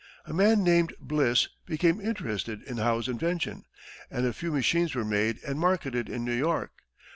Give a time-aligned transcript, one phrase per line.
[0.25, 3.65] A man named Bliss became interested in Howe's invention,
[4.09, 6.71] and a few machines were made and marketed in New York.